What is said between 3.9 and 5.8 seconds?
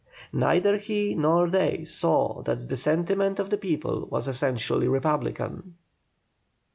was essentially republican.